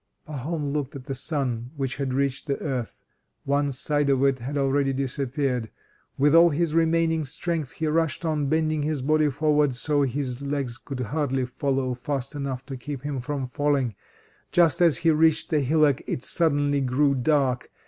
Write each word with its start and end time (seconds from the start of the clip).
Pahom 0.25 0.71
looked 0.73 0.95
at 0.95 1.05
the 1.05 1.13
sun, 1.13 1.69
which 1.77 1.97
had 1.97 2.11
reached 2.11 2.47
the 2.47 2.57
earth: 2.59 3.03
one 3.43 3.71
side 3.71 4.09
of 4.09 4.23
it 4.23 4.39
had 4.39 4.57
already 4.57 4.93
disappeared. 4.93 5.69
With 6.17 6.33
all 6.33 6.49
his 6.49 6.73
remaining 6.73 7.23
strength 7.23 7.73
he 7.73 7.85
rushed 7.85 8.25
on, 8.25 8.47
bending 8.47 8.81
his 8.81 9.03
body 9.03 9.29
forward 9.29 9.75
so 9.75 10.01
that 10.01 10.09
his 10.13 10.41
legs 10.41 10.79
could 10.79 11.01
hardly 11.01 11.45
follow 11.45 11.93
fast 11.93 12.33
enough 12.33 12.65
to 12.65 12.77
keep 12.77 13.03
him 13.03 13.21
from 13.21 13.45
falling. 13.45 13.93
Just 14.51 14.81
as 14.81 14.97
he 14.97 15.11
reached 15.11 15.51
the 15.51 15.59
hillock 15.59 16.01
it 16.07 16.23
suddenly 16.23 16.81
grew 16.81 17.13
dark. 17.13 17.69